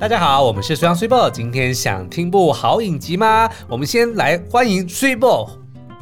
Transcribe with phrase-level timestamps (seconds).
[0.00, 1.28] 大家好，我们是 Sun Super。
[1.28, 3.46] 今天想听部好影集吗？
[3.68, 5.46] 我们先来欢迎 Super，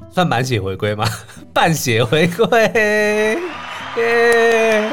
[0.09, 1.05] 算满血回归吗？
[1.53, 2.47] 半血回归，
[3.97, 4.89] 耶！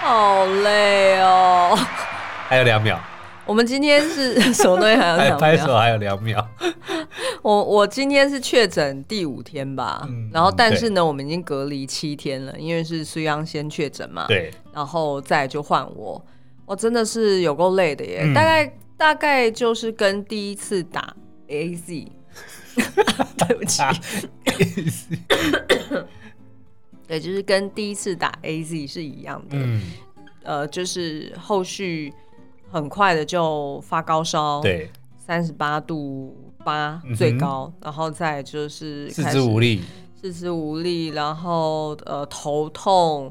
[0.00, 1.78] 好累哦，
[2.48, 2.98] 还有两秒。
[3.44, 4.96] 我们今天是 什么东西？
[4.96, 5.38] 还有两秒？
[5.38, 6.48] 拍手还有两秒。
[7.42, 14.24] 我我今天是确诊第五天吧，嗯、然后但是呢，我们已经隔离七天了，因为是苏央先确诊嘛。
[14.28, 14.50] 对。
[14.72, 16.24] 然后再就换我。
[16.72, 21.14] 我真的是有够累的耶，嗯、大概大概就是跟第一次打
[21.46, 22.08] AZ，
[23.46, 23.82] 对不起，
[27.06, 29.82] 对，就是跟第一次打 AZ 是一样的，嗯、
[30.44, 32.10] 呃，就是后续
[32.70, 36.34] 很快的就发高烧，对，三十八度
[36.64, 39.82] 八最高，嗯、然后再就是四肢无力，
[40.18, 43.30] 四肢无力，然后呃头痛。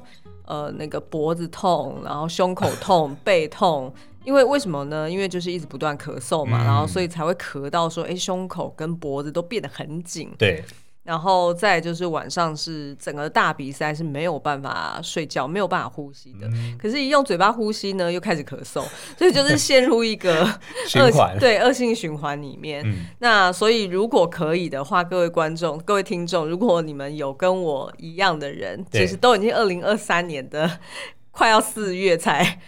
[0.52, 3.94] 呃，那个脖子痛，然后胸口痛，背痛，
[4.26, 5.10] 因为为什么呢？
[5.10, 10.30] 因为就是一直不断咳嗽嘛，嗯、然后所以才会咳到说，哎，胸口跟脖子都变得很紧。
[10.38, 10.62] 对。
[11.04, 16.48] 然后再就是晚上是整个大比赛是没有办法睡觉，没有办法呼吸的。
[16.48, 18.86] 嗯、可是，一用嘴巴呼吸呢，又开始咳嗽，
[19.18, 20.48] 所以就是陷入一个
[20.88, 22.84] 循环，对恶性循环里面。
[22.86, 30.80] 嗯、那所以，如果可以的话，各位观众、各位听众，如果你们有跟我一样的人，其实都已经二零二三年的
[31.32, 32.60] 快要四月才。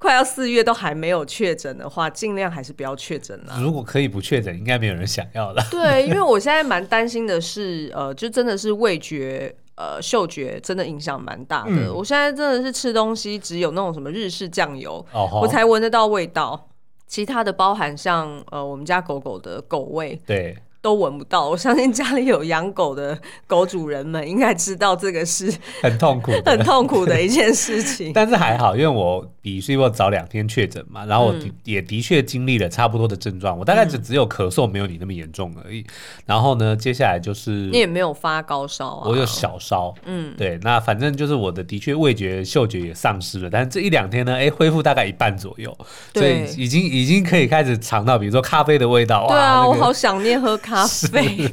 [0.00, 3.60] 快要四月都还没有确诊的话，尽量还是不要确诊了。
[3.60, 5.62] 如果可以不确诊，应该没有人想要了。
[5.70, 11.70] 对，因为我现在蛮担心的是，呃，就真的是味觉、呃，嗅觉真的影响蛮大的。
[11.72, 16.70] 嗯、我现在真的是吃东西只有那种什么日式酱油，哦、我才闻得到味道，
[17.06, 20.56] 其他的包含像呃我们家狗狗的狗味，对。
[20.82, 28.12] 都闻不到， 我相信家里有养狗的狗主人们应该知道这个是 很痛苦、很痛苦的一件事情。
[28.14, 35.84] 但是还好，因为我比 Super 早两天确诊嘛，然后我的也的确经历了差不多的症状，我大概只只有咳嗽没有你那么严重而已。
[36.24, 45.76] 然后呢，接下来就是你也没有发高烧啊，我有小烧，嗯，对，那反正就是我的的确味觉、嗅觉也丧失了，但是这一两天呢，哎，恢复大概一半左右，
[46.14, 49.26] 所以已经已经可以开始尝到，比如说咖啡的味道。
[49.28, 50.58] 对啊，我好想念喝。
[50.70, 51.52] 咖啡，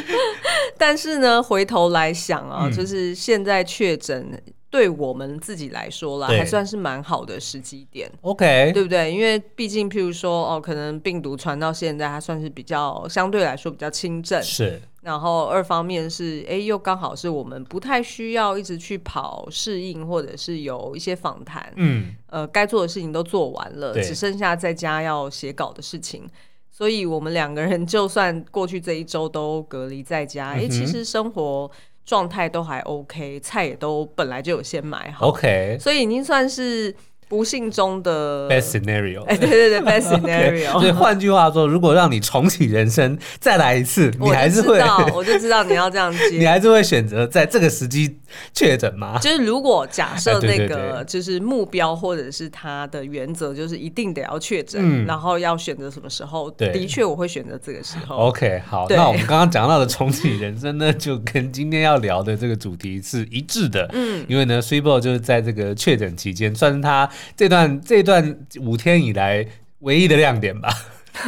[0.76, 4.30] 但是呢，回头来想啊，嗯、就是现在确诊
[4.68, 8.10] 对我们自己来说啦，对还算是蛮好的时机点。
[8.20, 9.10] OK，对不对？
[9.10, 14.42] 因为毕竟，譬如说哦，可能病毒传到现在，它算是比较相对来说比较轻症。
[14.42, 21.72] 是，然后二方面是，哎，又刚好是我们不太需要一直去跑适应，或者是有一些访谈。
[21.76, 26.28] 嗯，呃，该做的事情都做完了，只剩下在家要写稿的事情。
[26.72, 31.70] 所以我们两个人就算过去这一周都隔离在家，哎、其实生活
[32.04, 36.92] 状态都还 OK，菜也都本来就有先买好，OK，所以已经算是。
[37.32, 40.70] 不幸中的 best scenario，哎，对对对， best scenario。
[40.72, 44.78] 所以换句话说，如果让你重启人生再来一次，你还是会，
[45.16, 48.18] 我就知道你要这样接，你还是会选择在这个时机
[48.52, 49.18] 确诊吗？
[49.18, 56.50] 就是如果假设那个就是目标或者是他的原则，就是一定得要确诊，然后要选择什么时候？
[56.50, 58.14] 的确我会选择这个时候。
[58.16, 63.88] OK，好，那我们刚刚讲到的重启人生呢，就跟今天要聊的这个主题是一致的。
[63.94, 67.08] 嗯，因为呢，Super 就是在这个确诊期间，算是他。
[67.36, 69.46] 这段这段五天以来
[69.80, 70.68] 唯一的亮点吧，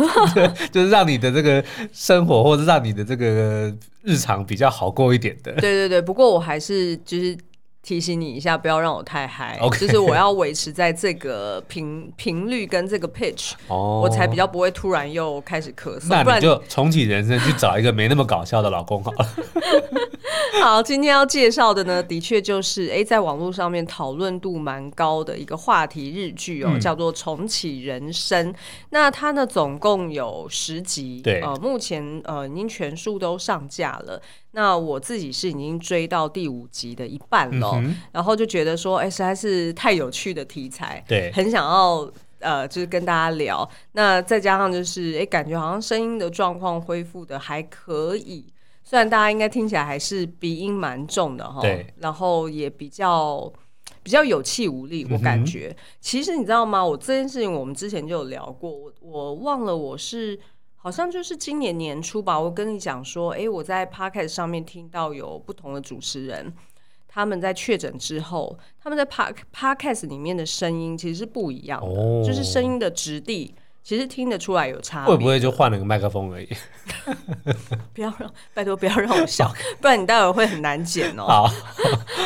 [0.72, 5.52] 就是让你的这个生活或者让你的这个日常比较好过一点的。
[5.54, 7.36] 对对对，不过我还是就是。
[7.84, 14.02] 提醒你一下，不要让我太嗨.就是我要维持在这个频频率跟这个 pitch，、oh.
[14.02, 16.06] 我才比较不会突然又开始咳嗽。
[16.08, 19.28] 那你就重启人生，去找一个没那么搞笑的老公好了。
[20.62, 28.50] 好，今天要介绍的呢，的确就是哎，在网络上面讨论度蛮高的一个话题日剧哦，嗯、叫做《重启人生》。
[28.88, 34.22] 那它呢，总共有十集，对，呃，目前呃已经全数都上架了。
[34.56, 42.08] 那我自己是已经追到第五集的一半了，嗯、然后就觉得说，哎、欸，实在是太有趣的题材，对，很想要
[42.38, 43.68] 呃，就是跟大家聊。
[43.92, 48.46] 那再加上就是，哎、欸，感觉好像声音的状况恢复的还可以，
[48.84, 53.52] 虽然大家应该听起来还是鼻音蛮重的哈，对，然后也比较
[54.04, 55.74] 比较有气无力，我感觉。
[55.76, 56.86] 嗯、其实你知道吗？
[56.86, 60.38] 我这件事情我们之前就有聊过，我我忘了我是。
[60.84, 66.52] 好像就是今年年初吧，我跟你讲说，哎，我在 Podcast 上面听到有不同的主持人，
[67.08, 73.54] 他们在确诊之后，他们在 Pod Podcast 里面的声音其实是不一样的，哦、就是声音的质地
[73.84, 75.14] 其实听得出来有差别。
[75.14, 76.48] 会不会就换了个麦克风而已？
[77.94, 81.26] 不要让，拜托不要让我笑， 不然你待会会很难剪哦。
[81.26, 81.50] 好，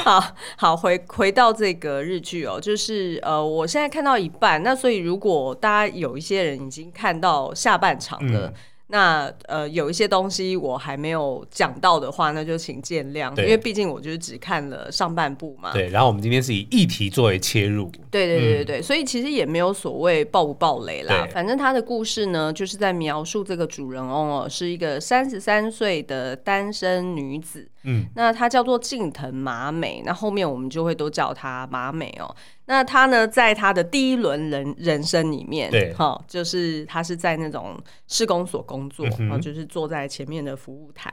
[0.20, 8.46] 好，好，回回到这个日剧哦，就是呃，我现在看到一半，那所以如果大家有一些人已经看到下半场的。
[8.46, 8.54] 嗯
[8.90, 15.72] 那呃，有一些东西我还没有讲到的话，那就请见谅，因为毕竟我就是只看了上半部嘛。
[15.72, 17.90] 对，然后我们今天是以议题作为切入。
[18.10, 21.28] 对对对对对，嗯、所以其实也没有所谓爆不爆雷啦。
[21.30, 27.68] 反正他的故事呢，就是在描述这个主人翁哦，是一个三十三岁的单身女子。
[27.84, 32.34] 嗯，那她叫做近藤麻美，那后面我们就会都叫她麻美哦。
[32.68, 37.76] 那他呢，在他的第一轮人人生里面，对，哈、哦，就是他是在那种
[38.06, 41.10] 施工所工作，然后、嗯哼哦、就是坐在前面的服务台。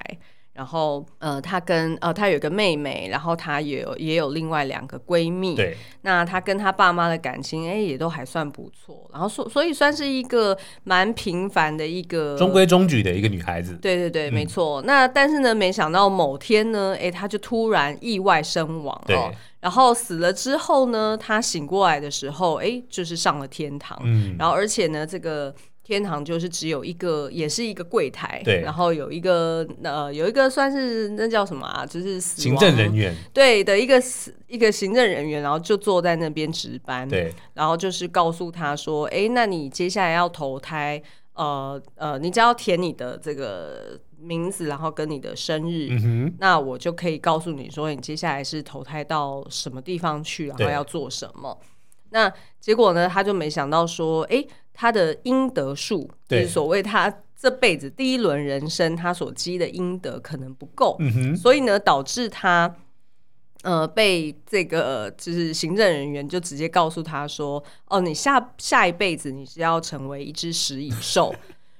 [0.55, 5.53] 然后，呃，她跟呃，她有个妹妹，然后她也有也有另外两个闺蜜。
[5.53, 9.09] 对，那她跟她爸妈的感情，哎，也都还算不错。
[9.11, 13.77] 然后，所所以算是一个蛮平凡的一个中规中矩的一个女孩子。
[13.81, 14.81] 对对对，嗯、没错。
[14.83, 19.03] 那但是呢，没想到某天呢，哎，她就突然意外身亡哦。
[19.05, 23.99] 对然后死了之后呢，她醒过来的时候，哎，就是上了天堂。
[24.05, 24.37] 嗯。
[24.39, 25.53] 然后，而且呢，这个。
[25.85, 34.01] 天堂就是只有一个，也是一个柜台，对，然后有一个呃，有一个算是那叫什么啊，就是行政人员，对的一个
[34.47, 40.99] 一个行政人员，然后就坐在那边值班，对，然后就是告诉他说，哎，那你接下来要投胎，
[41.33, 51.55] 呃呃，你只要填你的这个名字，然后跟你的生日，嗯哼，那我就可以告诉你说，你接下来是投胎到什么地方去，然后要做什么。
[52.09, 54.43] 那结果呢，他就没想到说，哎。
[54.75, 60.97] 他的阴德数，就是所谓他这辈子第一轮人生，他所积的阴德可能不够，
[61.35, 62.75] 所以呢，导致他
[63.63, 71.33] 呃被这个就是行政人员就直接告诉他说：“哦，你下下一辈子你是要成为一只食蚁兽。”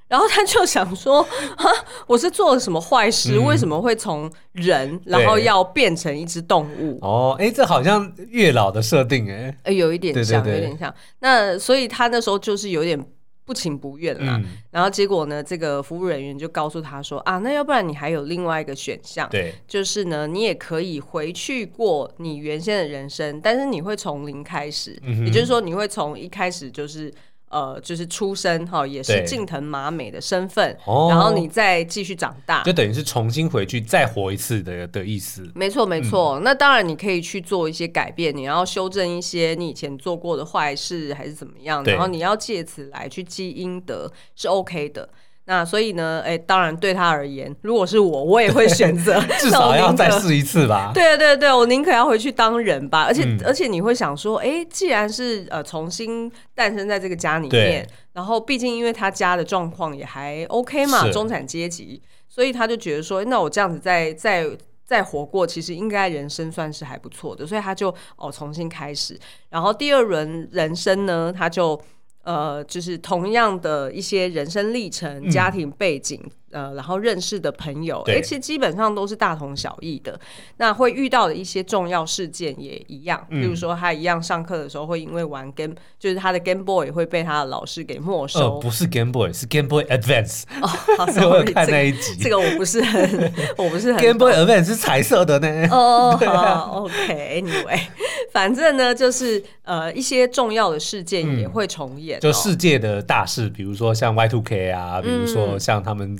[0.08, 1.22] 然后他就想说
[1.58, 1.66] ：“啊，
[2.06, 3.36] 我是做了什么坏事？
[3.36, 10.94] 嗯、为什么会从人然后要变成一只动物？”哦，哎，这好像月老的设定哎，哎，有一点像，对对对有点像。
[11.20, 13.04] 那所以他那时候就是有点
[13.46, 14.40] 不情不愿啦。
[14.44, 27.12] 嗯、然后结果呢，这个服务人员就告诉他说：“啊，那要不然你还有另外一个选项，对，就是呢，你也可以回去过你原先的人生，但是你会从零开始，嗯、哼也就是说你会从一开始就是。”
[27.50, 35.50] 呃，就是出生哈，也是近藤麻美的身份，哦、然后你再继续长大，就等于是重新回去再活一次的的意思。
[35.56, 36.40] 没错，没错。
[36.40, 45.08] 嗯、那当然你可以去做一些改变，你要修正一些你以前做过的坏事，还是怎么样，然后你要借此来去积阴德，是 OK 的。
[45.48, 50.90] 那所以呢，哎，当然对他而言，如果是我，我也会选择 至少要再试一次吧。
[50.96, 53.04] 对对对，我宁可要回去当人吧。
[53.04, 64.48] 而且、嗯、而且你会想说，哎，既然是呃重新诞生在这个家里面，然后毕竟因为他家的状况也还 OK 嘛，中产阶级，所以他就觉得说，那我这样子再再
[64.84, 69.16] 再活过，其实应该人生算是还不错的，所以他就哦重新开始。
[69.50, 71.80] 然后第二轮人生呢，他就。
[72.26, 76.22] 呃，就是同样的一些人生历程、家庭背景。
[76.56, 80.18] 嗯呃，然后认识的朋友，哎对，其实基本上都是大同小异的。
[80.56, 88.40] 那会遇到的一些重要事件也一样，嗯、比如说他一样上课的时候会因为玩 Game，就是他的 Game Boy 会被他的老师给没收。
[88.40, 90.44] 呃、不是 Game Boy，是 Game Boy Advance。
[90.62, 90.68] 哦，
[90.98, 94.02] 好，所以我有看那一集，这个、这个我不是很，我不是很。
[94.02, 95.68] Game Boy Advance 是彩色的呢。
[95.72, 97.82] 哦，好， OK，Anyway，
[98.32, 106.18] 反正呢，就是呃一些重要的事件也会重演、哦嗯，就世界的大事，比如说像 Y Two K 啊，比如说像他们。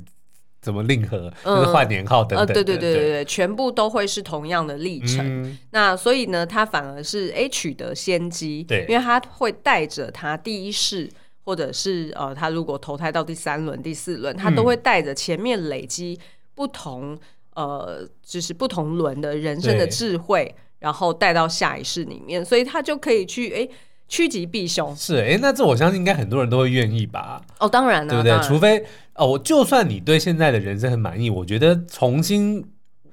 [0.66, 5.24] 怎么令和，就是换年号等等、对对对对对，全部都会是同样的历程。
[5.24, 11.08] 嗯、那所以呢，他反而是哎取得先机，对，因为他会带着他第一世，
[11.44, 16.18] 或者是呃，他如果投胎到第三轮、第四轮，他都会带着前面累积
[16.56, 17.16] 不同
[17.54, 23.68] 呃，就是不同轮的人生的智慧，然后带到下一世里面，所以他就可以去哎
[24.08, 24.94] 趋吉避凶。
[24.96, 27.42] 是哎，那这我相信应该很多人都会愿意吧？
[27.58, 28.48] 哦，当然了，对不对？
[28.48, 28.84] 除非。
[29.18, 32.62] 哦，我就算你对现在的人生很满意，我觉得重新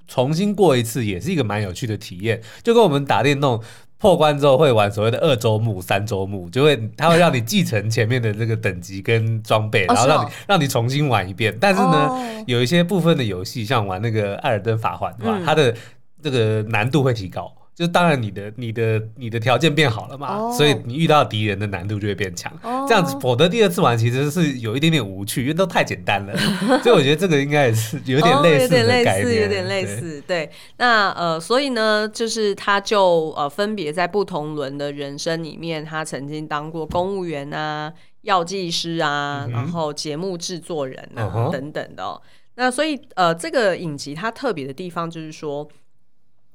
[0.05, 2.41] 重新过一次也是一个蛮有趣的体验。
[2.61, 3.63] 就跟我们打电动
[3.99, 11.57] 破关之后会玩所谓的二周目、三周目，就会它会让你继承前面的这个等级跟装备，然后让你、哦、让你重新玩一遍。
[11.57, 15.73] 但是呢，哦、有一些部分的游戏，像玩那个《艾尔登法环》对吧，嗯、它的
[16.21, 17.49] 这个难度会提高。
[17.75, 20.55] 就当然，你的、你的、你的条件变好了嘛，oh.
[20.55, 22.51] 所以你遇到敌人的难度就会变强。
[22.61, 22.87] Oh.
[22.87, 26.37] 这样子，否则第二次玩其实是有一点点无趣，因为都太简单了。
[26.83, 30.21] 所以我觉得这个应该也是有点类似的概念，oh, 有点类似，有点类似。
[30.27, 37.93] 对，对那呃，所以呢，就是他就呃分别在不同轮的人生里面，他曾经当过公务员啊。
[38.23, 42.21] 药剂师啊，嗯、然后节目制作人啊、嗯、等等的、哦。
[42.55, 45.67] 那所以呃，这个影集它特别的地方就是说，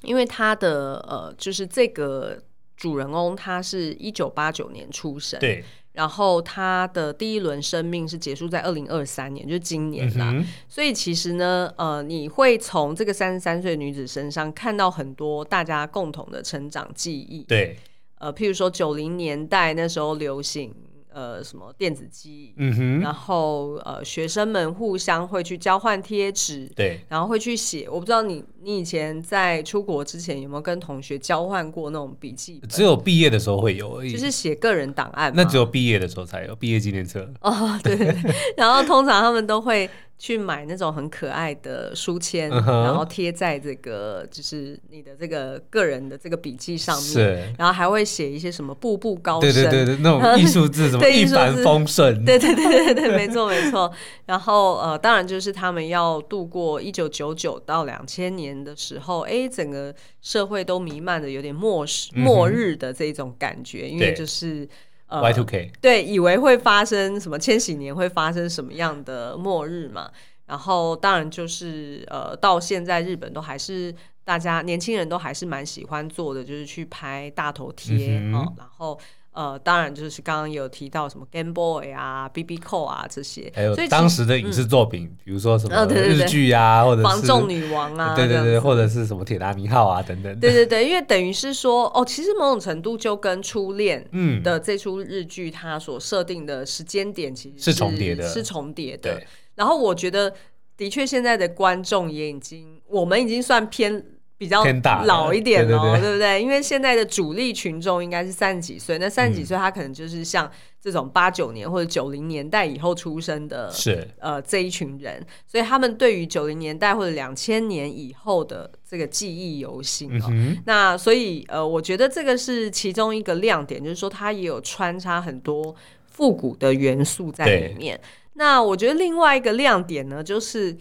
[0.02, 2.38] 因为他的呃，就是这个
[2.76, 5.64] 主人翁他是一九八九年出生，对。
[5.92, 10.30] 然后他的第一轮生命是结束在二零二三年，就是今年啦。
[10.32, 17.42] 嗯、所以其实呢，呃，你会从这个三十三岁女子身上看到很多大家共同的成长记忆。
[17.42, 17.76] 对，
[18.18, 20.72] 呃，譬如说九零年代那时候流行。
[21.12, 22.54] 呃，什么电子机？
[22.56, 27.88] 嗯哼，然后呃，学生们互相会去交换贴纸，对，然后会去写。
[27.88, 32.60] 我不知道你你以前在出国之前有没有跟同学交换过那种笔记？
[32.68, 35.32] 只有毕业的时候会有而已，就是写个人档案。
[35.34, 37.28] 那只有毕业的时候才有毕业纪念册。
[37.40, 37.96] 哦，对
[38.56, 39.88] 然后通常他们都会。
[40.18, 42.82] 去买那种很可爱的书签，uh -huh.
[42.82, 53.92] 然后贴在这个就是你的这个个人的这个笔记上面，然后还会写一些什么步步高升，对对对对，那种 艺术字什么一帆风顺，对对对对对，没错没错。
[54.26, 64.68] 然后呃，当然就是他们要度过一九九九到两千年的时候，哎，整个社会都弥漫的有点末世末日的这种感觉，嗯、因为就是。
[65.08, 70.10] 呃、Y2K 对，以为会发生什么千禧年会发生什么样的末日嘛？
[70.46, 78.98] 然后当然就是呃，到现在日本都还是大家年轻人都还是蛮喜欢做的，就是去拍大头贴、嗯、哦，然后。
[79.32, 90.40] 呃，当然就是刚刚有提到什么 Game Boy 啊、BB Call 啊这些，还有当时的影视作品，嗯、比如说什么日剧啊，或者是防仲女王啊，对对对，或者是什么铁达尼号啊等等。
[90.40, 94.04] 对对对，因为等于是说，哦，其实某种程度就跟初恋
[94.42, 99.22] 的这出日剧它所设定的时间点其实是，是重叠的，是重叠的。
[99.54, 100.34] 然后我觉得，
[100.76, 104.04] 的确现在的观众也已经，我们已经算偏。
[104.38, 104.62] 比较
[105.04, 106.40] 老一点哦，对，不对？
[106.40, 110.48] 因为现在的主力群众应该是三十几岁，那三十几岁他可能就是像
[110.80, 120.26] 这种八九年或者九零年代以后出生的，是呃这一群人，所以他们对于九零年代或者两千年以后的这个记忆犹新哦。
[120.30, 125.74] 嗯、那所以呃，我觉得这个是其中一个亮点，就是说它也有穿插很多
[126.06, 128.00] 复古的元素在里面。
[128.34, 130.76] 那我觉得另外一个亮点呢，就是。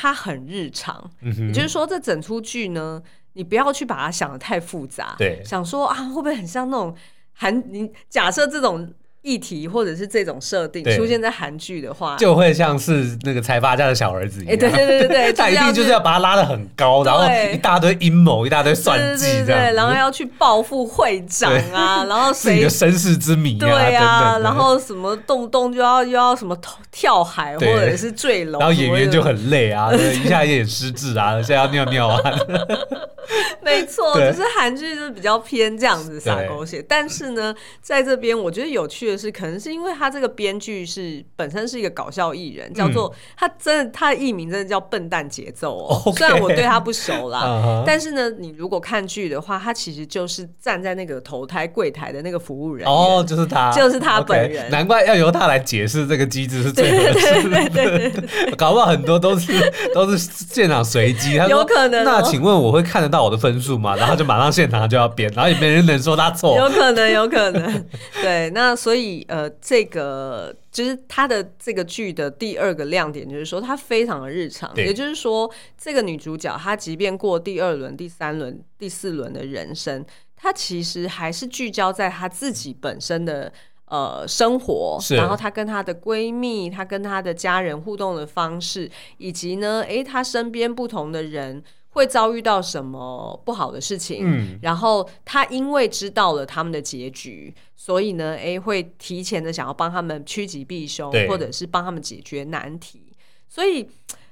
[0.00, 3.02] 它很日常，嗯，也就是说，这整出剧呢，
[3.32, 6.94] 你不要去把它想得太复杂，对，想说啊，会不会很像那种
[7.32, 7.72] 韩？
[7.72, 8.94] 你假设这种。
[9.28, 14.52] 议题或者是这种设定出现在韩剧的话，就会像是那个财阀家的小儿子一样。
[14.52, 26.56] 欸、对对对对 对，他一定就是要把他拉得很高，然后一大堆阴谋，一大堆算计，对，对，对，对，然后要去报复会长啊，然后自己的身世之谜啊，对啊然后什么动不动就要又要什么
[26.90, 32.22] 跳海或者是坠楼，然后演员就很累啊，一下有点失智啊， 现在要尿尿啊。
[33.60, 46.02] 没错，就是韩剧就是比较偏这样子撒狗血，但是呢，在这边我觉得有趣的是，可能是因为他这个编剧是本身是一个搞笑艺人，叫做他真的他的艺名真的叫笨蛋节奏哦。
[46.06, 46.16] Okay.
[46.18, 47.84] 虽然我对他不熟啦， uh -huh.
[47.84, 54.66] 但是呢，你如果看剧的话，他其实就是站在那个投胎柜台的那个服务人哦，就是他，就是他本人。
[54.66, 54.70] Okay.
[54.70, 57.68] 难怪要由他来解释这个机制是最合适的。
[57.70, 59.52] 对对对， 搞不好很多都是
[59.92, 62.04] 都是现场随机，有可能、哦。
[62.04, 63.96] 那请问我会看得到我的分数吗？
[63.96, 66.56] 然后就马上现场就要编，然后也没人能说他错。
[66.56, 67.84] 有可能，有可能。
[68.20, 68.97] 对，那所以
[69.28, 74.72] 呃，这个就是他的这个剧的第二个亮点，就是说他非常的日常。
[74.76, 80.04] 也就是说，这个女主角她即便过第二轮、第三轮、第四轮的人生，
[80.36, 83.52] 她其实还是聚焦在她自己本身的
[83.86, 91.62] 呃生活，然后她跟她的闺蜜、她跟她的家人互动的方式，以及呢，诶，她身边不同的人。
[91.90, 94.20] 会遭遇到什么不好的事情？
[94.22, 103.02] 嗯，然后他因为知道了他们的结局，所以呢，哎，会提前的想要帮他们趋吉避凶，或者是帮他们解决难题，
[103.48, 103.88] 所以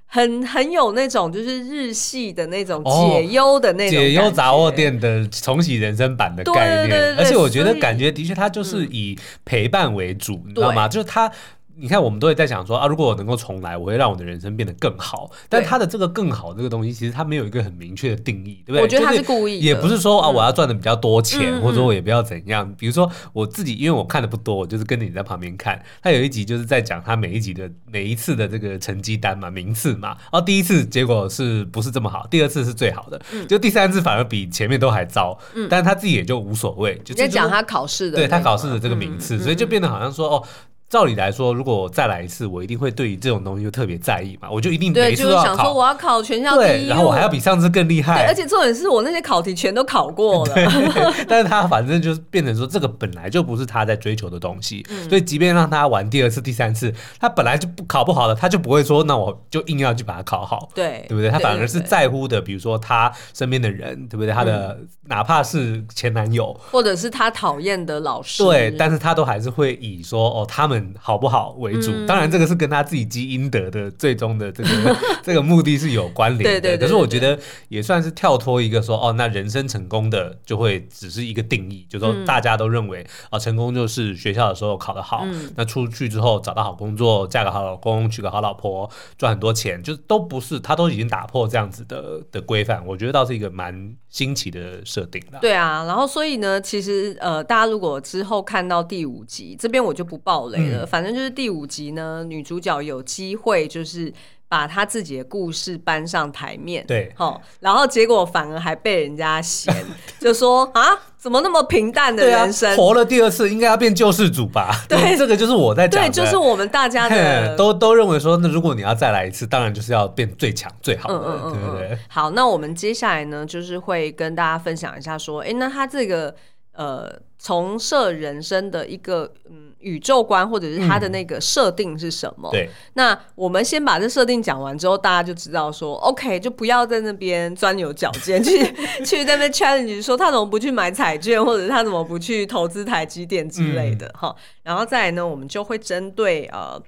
[0.07, 6.89] 很很有那种就是日系的那种解忧的那种、哦、解忧杂货店的重启人生版的概念。
[6.89, 10.87] 对对对对，而且我觉得感觉的确，他就是以陪伴为主，嗯、你知道吗？
[10.87, 11.33] 就是他。
[11.79, 15.31] 你看，我们都会在想说啊，如果我能够重来，我会让我的人生变得更好。
[15.49, 18.83] 但他的这个更好这个东西，其实他没有一个很明确的定义，对不对？
[18.83, 22.73] 我觉得他是故意，就是、也不是说啊，我要赚的比较多钱，嗯、或者说我也不要怎样。
[22.79, 25.79] 比如说我自己，因为我看的不多，我就是跟着你在旁边看。
[26.03, 30.09] 他有一集就是在讲他每一集的每一次的这个成绩单嘛，名次嘛。
[30.09, 32.27] 然后第一次结果是不是这么好？
[32.31, 35.39] 第二次是最好的，嗯、就第三次反而比前面都还糟。
[35.55, 40.43] 嗯、但是他自己也就无所谓，就在讲他考试的，对他考试的这个名次、嗯，所以就变得好像说哦。
[40.89, 45.43] 照理来说，如果我再来一次，我一定会对于这种东西就特别在意嘛，我就一定每次都要考。
[45.43, 48.25] 对，就是想说我要考全校第一，然后我还要比上次更厉害。
[48.27, 50.55] 而且重点是我那些考题全都考过了。
[51.27, 60.69] 但是他反正就是变成说，这个本来就不是他在追求的东西，嗯、所以即便让他玩第二次、第三次，他本来就不考不好了，他就不会说，那我就硬要去把它考好。
[60.73, 61.29] 对，对不对？
[61.31, 64.33] 他反而是在乎的，比如说他身边的人，对不对？
[64.33, 71.51] 他的、嗯、哪怕是前男友，或者是他讨厌的老师，对，但是他都还是会以说哦，他们好不好？
[71.59, 76.61] 为主，当然这个是跟他自己积阴德的最终的这个 这个目的是有关联的。
[76.61, 92.85] 对对，可是我觉得也算是跳脱一个说哦，那人生成功的就会只是一个定义，就是说大家都认为啊、哦，成功就是学校的时候考得好，嗯、那出去之后找到好工作，嫁个好老公，娶个好老婆，赚很多钱，就都不是，他都已经打破这样子的的规范。
[92.87, 95.39] 我觉得倒是一个蛮新奇的设定了。
[95.41, 101.47] 对啊，然后所以呢，其实呃，大家如果之后看到第五集这边，我就不爆雷反正就是第。
[101.57, 104.13] 五集呢，女主角有机会就是
[104.47, 109.75] 把她自己的故事搬上台面，对，好，然后结果反而还被人家嫌，
[110.21, 112.71] 就说啊，怎么那么平淡的人生？
[112.71, 114.85] 啊、活了第二次应该要变救世主吧？
[114.87, 121.99] 对，对， 这个就是我在讲的，对，就是我们大家的都都认为说，那如果你要再来一次，当然就是要变最强最好的，嗯嗯嗯，对不对？
[122.09, 126.35] 好，那我们接下来呢，就是会跟大家分享一下说，哎，那他这个
[126.73, 127.19] 呃。
[127.39, 132.51] 重设人生的一个嗯宇宙观，或者是它的那个设定是什么？
[132.51, 138.59] 嗯、对，那我们先把这设定讲完之后，大家就知道说，OK，就不要在那边钻牛角尖， 去
[139.05, 144.43] 去在那边 challenge 说他怎么不去买彩券，或者他怎么不去投资台积电之类的哈、嗯。
[144.65, 146.83] 然后再来呢，我们就会针对呃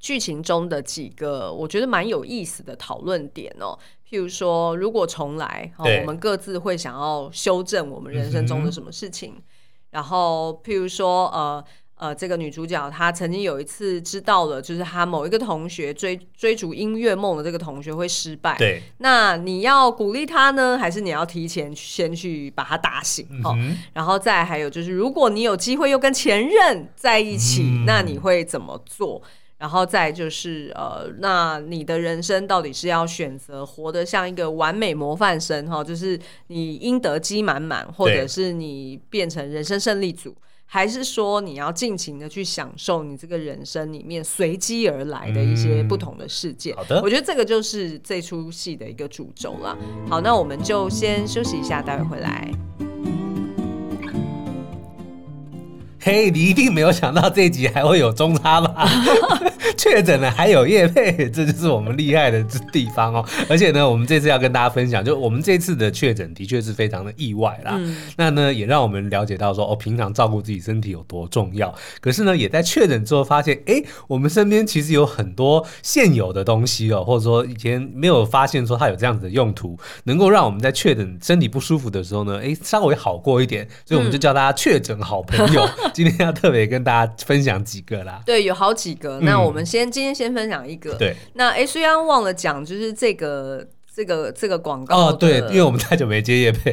[0.00, 3.78] 剧情中的几个我觉得蛮有意思的讨论点哦。
[4.10, 9.34] 譬如说，如果重来，哦，我们各自会想要修正我们人生中的什么事情。
[9.36, 9.42] 嗯、
[9.92, 11.64] 然后，譬如说，呃
[12.02, 18.56] 呃，这个女主角她曾经有一次知道了，就是她某一个同学追追逐音乐梦的这个同学会失败。
[18.58, 23.24] 对，那你要鼓励她呢，还是你要提前先去把她打醒？
[23.44, 29.22] 哦、嗯，然后再还有就是，如果你有机会又跟前任在一起，嗯、那你会怎么做？
[29.58, 36.18] 然后再就是呃，那你的人生到底是要选择活得像一个完美模范生哈，就是
[36.48, 40.34] 你应得积满满，或者是你变成人生胜利组，
[40.74, 46.74] 还是说你要尽情的去享受你这个人生里面随机而来的一些不同的事件？
[46.74, 49.76] 嗯、好的，我觉得这个就是这出戏的一个主轴了。
[50.08, 52.50] 好，那我们就先休息一下，待会回来。
[56.04, 58.88] 嘿，你一定没有想到这一集还会有中差吧？
[59.78, 63.24] 确诊了还有叶配，这就是我们厉害的地方哦。
[63.48, 67.74] 而且呢，我们这次要跟大家分享，就我们这次的确诊的确是非常的意外啦。
[67.76, 71.72] 嗯、那呢，也让我们了解到说，哦，平常照顾自己身体有多重要。
[72.00, 83.66] 可是呢，也在确诊之后发现，哎，我们身边其实有很多现有的东西哦，或者说以前没有发现说它有这样子的用途，能够让我们在确诊身体不舒服的时候呢，哎，稍微好过一点。
[83.84, 85.62] 所以我们就叫大家确诊好朋友。
[85.62, 89.20] 嗯 今天要特别跟大家分享几个啦，对，有好几个。
[89.20, 90.94] 那我们先、嗯、今天先分享一个。
[90.94, 96.72] 对，那哎，虽然忘了讲，就是这个这个这个广告哦，对，因为我们太久没接夜配，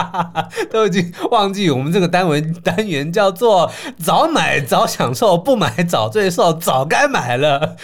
[0.70, 7.76] 都已经忘记我们这个单元单元叫做早买早享受，不买早最受，早该买了。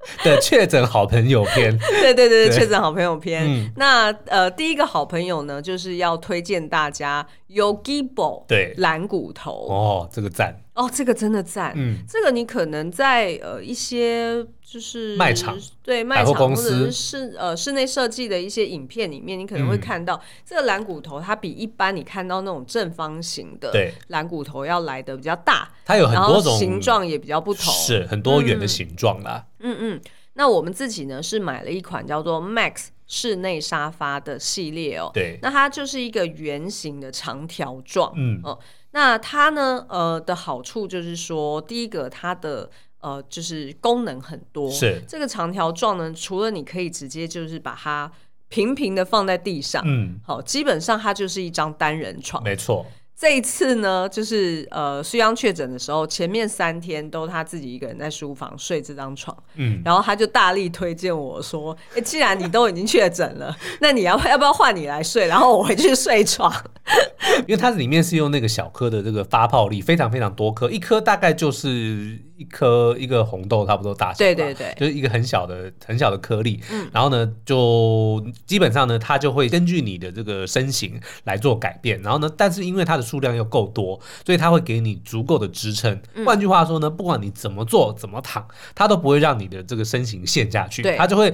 [0.24, 3.44] 的确诊好朋友篇， 对对对，确诊好朋友篇。
[3.46, 8.74] 嗯、那呃，第一个好朋友呢，就是要推荐大家 Yogibo 对。
[8.78, 9.66] 蓝骨头。
[9.68, 11.72] 哦，这个赞哦，这个真的赞。
[11.76, 15.58] 嗯，这个你可能在呃一些就是卖场。
[15.82, 23.72] 对卖场或者是室呃室内设计的一些影片里面，你可能会看到、嗯、这个蓝骨头，它比一般你看到那种正方形的
[24.08, 29.46] 蓝骨头要来的比较大，它有很多种形状也比较不同，是很多元的形状啦。
[29.58, 30.00] 嗯嗯，
[30.34, 35.10] 那我们自己呢是买了一款叫做 Max 室内沙发的系列哦。
[35.12, 38.12] 对，那它就是一个圆形的长条状。
[38.16, 38.40] 嗯。
[38.44, 38.58] 哦、呃，
[38.92, 44.70] 那它呢呃的好处就是说，第一个它的呃就是功能很多。
[44.70, 48.10] 是这个长条状呢，除了你可以直接就是把它
[48.48, 52.42] 平平的放在地上，嗯，好，基本上它就是一张单人床。
[52.42, 52.84] 没错。
[53.20, 66.50] 这一次呢，就是呃，苏央确诊的时候，前面三天都他自己一个人在书房睡这张床，嗯，然后他就大力推荐我说，哎，既然你都已经确诊了， 那你要要不要换你来睡，然后我回去睡床。
[67.46, 76.58] 因为它里面是用那个小颗的这个发泡粒，非常非常多颗，一颗大概就是一颗一个红豆差不多大小，对对对，就是一个很小的很小的颗粒。
[76.72, 82.00] 嗯，然后呢，就基本上呢，它就会根据你的这个身形来做改变。
[82.00, 86.00] 然后呢，但是因为它的数量又够多，所以它会给你足够的支撑。
[86.24, 91.30] 换句话说呢，不管你怎么做怎么躺，它都不会让你的这个身形陷下去，它就会。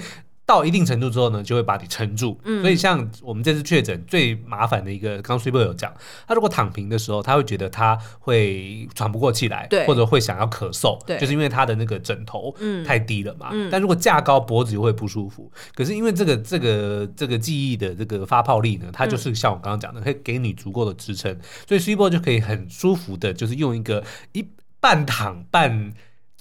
[0.47, 2.39] 到一定程度之后呢，就会把你撑住。
[2.45, 5.93] 嗯，所以像我们这次确诊最麻烦的一个，刚刚 Super 有讲，
[6.29, 12.55] 他如果躺平的时候，他会觉得他会喘不过气来，对，或者会想要咳嗽，对，就是因为他的那个枕头
[12.87, 13.49] 太低了嘛。
[13.51, 15.51] 嗯，但如果架高，脖子就会不舒服。
[15.75, 24.47] 可是因为这个这个这个记忆的这个发泡力呢，它就是像我刚刚讲的，会给你足够的支撑，所以 Super 就可以很舒服的，就是用一个一
[24.79, 25.93] 半躺半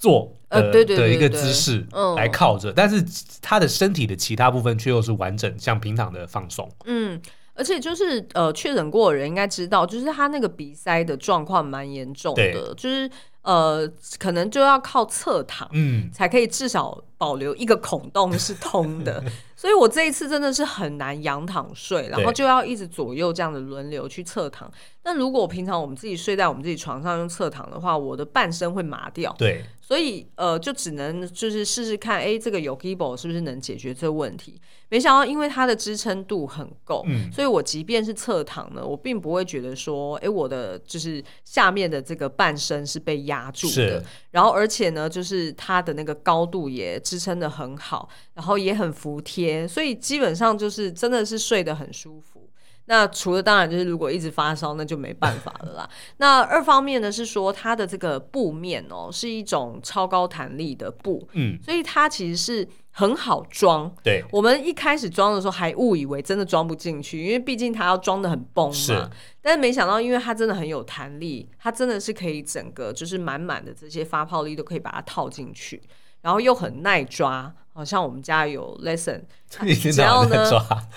[0.06, 0.32] 坐。
[0.48, 3.04] 呃，对对的一个姿势来靠着，但是
[3.42, 6.70] 他的身体的其他部分却又是完整，像平躺的放松。
[6.84, 7.20] 嗯，
[7.52, 13.10] 而且就是呃，确诊过的人应该知道，就是他那个鼻塞的状况蛮严重的，就是
[13.46, 19.22] 呃，可能就要靠侧躺，嗯，才可以至少保留一个孔洞是通的。
[19.54, 24.70] 所以我这一次真的是很难仰躺睡，然后就要一直左右这样的轮流去侧躺。
[25.04, 29.34] 那如果平常我们自己睡在我们自己床上用侧躺的话，我的半身会麻掉。
[29.38, 29.64] 对。
[29.80, 34.60] 所以，呃，就只能就是试试看，哎，这个 Yogibo 是不是能解决这个问题？
[34.88, 44.02] 没想到，因为它的支撑度很够，嗯，所以我即便是侧躺呢，我并不会觉得说，哎，我的就是下面的这个半身是被压住的。
[44.30, 52.48] 然后，而且呢，就是它的那个高度也支撑的很好，然后也很服帖，所以基本上就是真的是睡得很舒服。
[52.88, 55.90] 那除了当然就是如果一直发烧，那就没办法了啦。
[56.18, 62.68] 那二方面呢是说它的这个布面哦是一种超高弹力的布，嗯，所以它其实是
[62.98, 63.94] 很好装。
[64.02, 68.72] 对，我们一开始装的时候还误以为真的装不进去，因为毕竟它要装的很崩嘛。
[68.72, 69.06] 是，
[69.42, 75.82] 但是没想到因为它真的很有弹力，它真的是可以整个就是满满的这些发泡力都可以把它套进去，
[76.22, 77.54] 然后又很耐抓。
[77.74, 79.20] 好像我们家有 lesson，
[79.92, 80.50] 只要呢，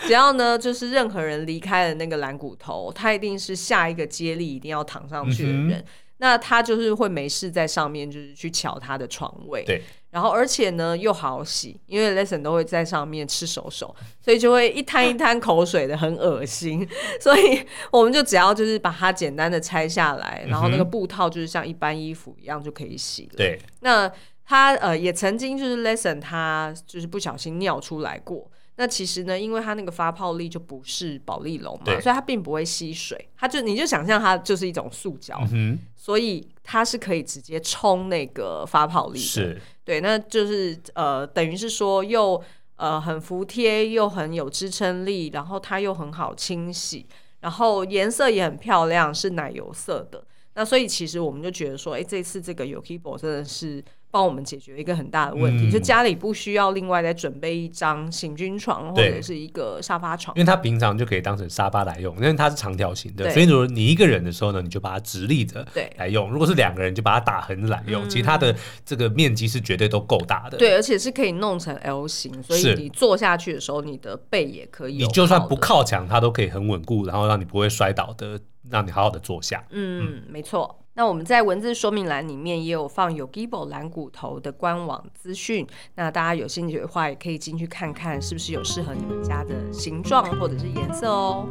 [0.08, 5.84] 只要呢，就是任何人离开了那个蓝骨头，他一定是下一个接力一定要躺上去的人，
[6.19, 9.63] 那他就是会没事在上面，就是去瞧他的床位。
[9.65, 16.88] 对，然后而且呢又好洗，因为 lesson 都会在上面吃手手，所以就会一滩一滩口水的，很恶心。
[17.19, 23.38] 所以我们就只要就是把它简单的拆下来，然后那个布套就是像一般衣服一样就可以洗了。
[23.38, 24.12] 对，那。
[24.51, 28.49] 他呃也曾经就是 lesson，他就是不小心尿出来过。
[28.82, 33.28] 那其实呢，因为它那个发泡力就不是保利龙嘛，所以它并不会吸水。
[33.36, 39.26] 它就你就想象它就是一种塑胶，嗯、所以它是可以直接冲那个发泡力的。
[39.26, 42.42] 是，对，那就是呃等于是说又
[42.78, 47.06] 呃很服帖，又很有支撑力，然后它又很好清洗，
[47.42, 50.24] 然后颜色也很漂亮，是奶油色的。
[50.54, 53.84] 那所以其实我们就觉得说，哎，这次这个 Yokibo 真的是。
[54.12, 65.65] 帮我们解决一个很大的问题，嗯、就家里不需要另外再准备一张行军床或者是一个沙发床，因为它平常就可以当成沙发来用，因为它是长条形的，所以如果你一个人的时候呢，你就把它直立着
[65.98, 68.04] 来用；如果是两个人，就把它打横着来用。
[68.04, 79.63] 嗯、其实它的这个面积是绝对都够大的，对，而且是可以弄成 L 型，所以你坐下去的时候，你的背也可以，你就算不靠墙，它都可以很稳固，然后让你不会摔倒的，让你好好的坐下。
[79.69, 80.79] 嗯，嗯没错。
[81.00, 91.48] 那我们在文字说明栏里面也有放 Yogibo 蓝骨头的官网资讯，那大家有兴趣的话，也可以进去看看，是不是有适合你们家的形状或者是颜色哦。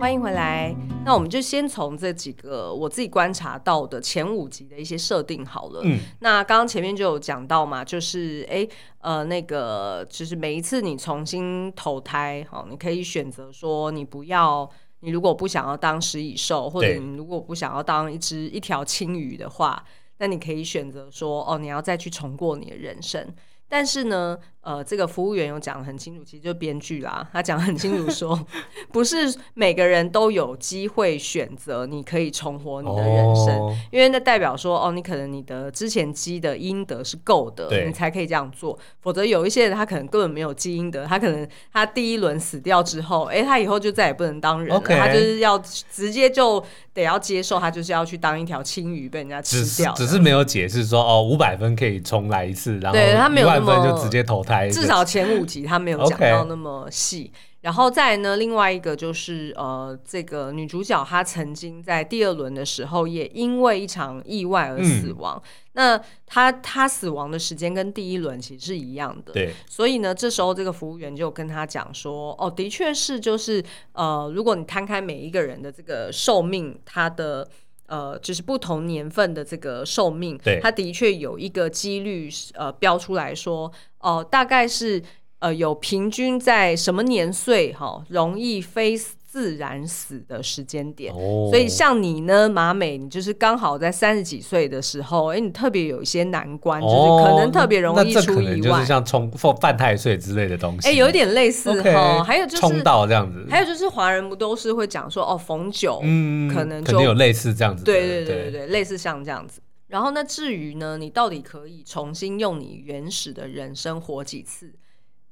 [0.00, 5.82] 欢迎回来，那我们就先从这几个我自己观察到的前五集的一些设定好了。
[5.84, 8.66] 嗯，那刚刚前面就有讲到嘛，就是诶，
[9.02, 14.66] 呃，那个就是每一次你重新投胎，好，你可以选择说你不要。
[15.04, 19.84] 你如果不想要当食蚁兽，或者你如果不想要当一只一条青鱼的话，
[20.16, 23.34] 那你可以选择说，哦，你要再去重过你的人生。
[23.68, 28.46] 但是呢，呃，这个服务员有讲得很清楚，其实就是编剧啦，他讲得很清楚说，
[28.90, 38.78] 不是每个人都有机会选择你可以重活你的人生，哦、因为那代表说，哦，你可能你的之前积的阴德是够的，你才可以这样做。
[39.00, 50.06] 否则有一些人他可能根本没有积阴德，他可能他第一轮死掉之后，哎，他以后就再也不能当人.他就是要直接就得要接受，他就是要去当一条青鱼被人家吃掉只。
[50.06, 54.53] 只是没有解释说，哦，五百分可以重来一次，然后对他没有一万分就直接投胎。
[54.70, 65.42] 至少前五集他没有讲到那么细.然后再呢，另外一个就是呃，这个女主角她曾经在第二轮的时候也因为一场意外而死亡。
[65.42, 69.32] 嗯、那她她死亡的时间跟第一轮其实是一样的。
[69.32, 69.54] 对。
[69.66, 77.48] 所以呢，这时候这个服务员就跟她讲说：“哦，的确是，就是呃，如果你摊开每一个人的这个寿命，他的
[77.86, 85.02] 呃，就是不同年份的这个寿命，对，它的确有一个几率呃标出来说，哦、呃，大概是。”
[85.40, 88.96] 呃，有平均在什么年岁哈、哦，容易非
[89.34, 91.12] 自然死的时间点。
[91.12, 99.28] 哦、所以像你呢，马美，你就是刚好在三十几岁的时候，哎，你特别有一些难关，哦、就是可能特别容易出意外，就是像冲
[99.60, 100.86] 犯太岁之类的东西。
[100.86, 102.22] 哎，有一点类似哈。
[102.22, 107.82] 还有就是冲到这样子，还有就是华人不都是会讲说哦，逢九，嗯，可能就肯定有类似这样子。
[107.82, 109.60] 对对对对对，类似像这样子。
[109.88, 114.72] 然后那至于呢，你到底可以重新用你原始的人生活几次？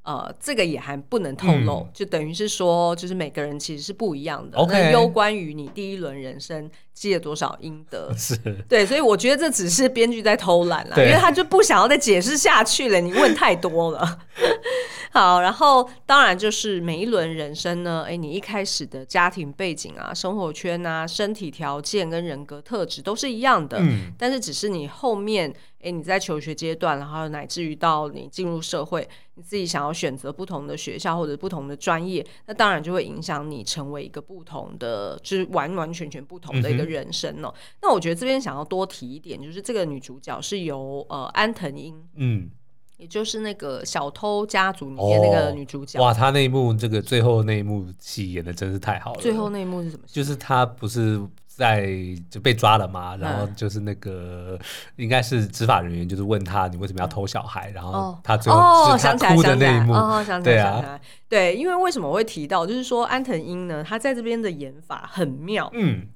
[0.02, 4.58] 呃，这个也还不能透露，嗯、就等于是说，就是每个人其实是不一样的。
[4.58, 8.36] Okay 那攸关于你第一轮人生积了多少阴德， 是
[8.68, 13.00] 对，所以我觉得这只是编剧在偷懒啦，因为他就不想要再解释下去了。
[13.00, 14.18] 你问太多了。
[15.12, 25.54] 好，然后当然就是每一轮人生呢，哎，你一开始的家庭背景啊、生活圈啊、身体条件跟人格特质都是一样的，嗯，但是只是你后面。
[25.82, 37.52] 诶，你在求学阶段，然后乃至于到你进入社会，你自己想要选择不同的学校或者不同的专业，那当然就会影响你成为一个不同的，就是完完全全不同的一个人生哦。
[37.52, 42.48] 嗯、那我觉得这边想要多提一点，就是这个女主角是由呃安藤英，嗯，
[43.02, 45.98] 也就是那个小偷家族里面那个女主角。
[45.98, 49.20] 哦、哇，她那一幕这个最后那一幕戏演的真是太好了。
[49.20, 50.04] 最后那一幕是什么？
[50.06, 51.20] 就是她不是。
[51.54, 51.86] 在
[52.30, 54.58] 就被抓了嘛，然后就是那个
[54.96, 66.06] 应该是执法人员，就是问他你为什么要偷小孩，然后他最后是他哭的那一幕，哦，想起来，想起来，对，因为为什么我会提到，就是说安藤英呢，她在这边的演法很妙，嗯，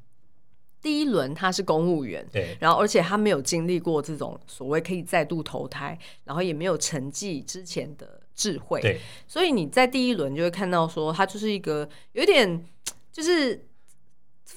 [0.87, 12.64] 第一轮他是公务员，对，然后而且他没有经历过这种所谓可以再度投胎，然后也没有承继之前的智慧，对，所以你在第一轮就会看到说他就是一个有点
[13.11, 13.65] 就是。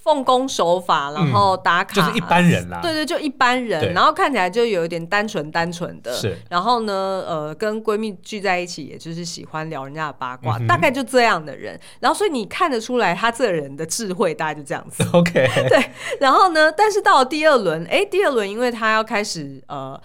[0.02, 2.80] 奉公守法，然后打卡，就是一般人啦。
[2.82, 6.14] 对对，就一般人，然后看起来就有一点单纯单纯的。
[6.14, 6.38] 是。
[6.50, 11.80] 然后呢，呃，跟闺蜜聚在一起，也就是喜欢聊人家的八卦，大概就这样的人。
[12.00, 15.04] 然后，所以你看得出来，他这个人的智慧大概就这样子。
[15.14, 15.48] OK。
[15.70, 15.92] 对。
[16.20, 20.00] 然后呢，但是到了第二轮，哎，第二轮，因为他要开始呃。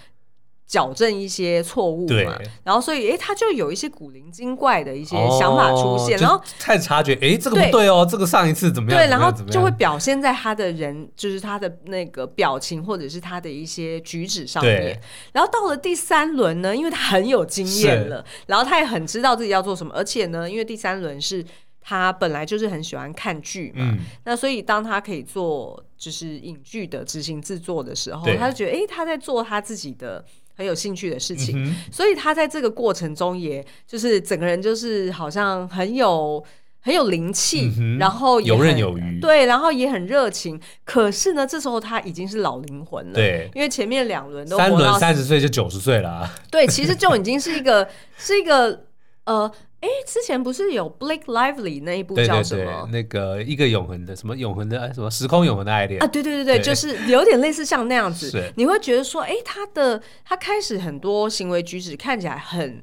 [0.66, 8.98] 矫正一些错误嘛，然后所以哎，他就有一些古灵精怪的一些想法出现，哦、然后太察觉哎，这个不对哦，对这个上一次怎么样？
[8.98, 14.98] 对，然后就会表现在他的人，就是他的那个表情或者是他的一些举止上面。
[15.32, 21.44] 然后到了第三轮呢，因为他很有经验了，然后他也很知道自己要做什么，而且呢，因为第三轮是
[21.80, 30.24] 他本来就是很喜欢看剧嘛，嗯、那所以当他可以做就是影剧的执行制作的时候，他就觉得哎，他在做他自己的。
[30.56, 36.42] 很有兴趣的事情，嗯、所以他在这个过程中，也就是整个人就是好像很有
[36.80, 40.60] 很有灵气，嗯、然后游刃有余，对，然后也很热情。
[40.84, 48.86] 可是呢，这时候他已经是老灵魂了，对，因为前面两轮都三轮三十岁就九十岁了，啊，对，其实就已经是一个是一个
[49.24, 49.50] 呃。
[49.84, 52.64] 哎，之前不是有 Blake Lively 那一部叫什么？
[52.64, 56.06] 对对对，那个一个永恒的什么永恒的什么时空永恒的爱恋啊？
[56.06, 58.30] 对对对对，对就是有点类似像那样子。
[58.32, 62.80] 是你会觉得说，哎，他的他开始很多行为举止看起来很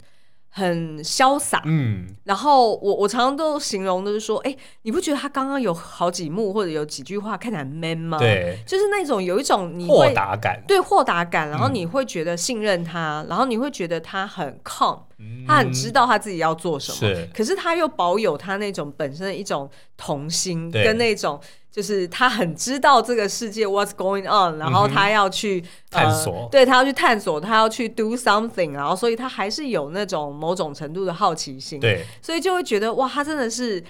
[0.51, 2.07] 很潇洒，嗯。
[2.25, 8.19] 然后我我常常都形容的是说，哎，你不觉得他刚刚有好几幕或者有几句话看起来很 man 吗？
[8.19, 14.99] 对，就是那种有一种你豁达感，对豁达感，然后你会觉得信任他，嗯、然后你会觉得他很 calm。
[15.47, 21.39] 他很知道他自己要做什么，是可是他又保有他那种本身的一种童心，跟那种
[21.71, 33.81] 就是他很知道这个世界 what's going on，然后他要去、嗯呃、探索，对，他要去探索，他要去 do something，然后所以他还是有那种某种程度的好奇心，对，所以就会觉得哇，他真的是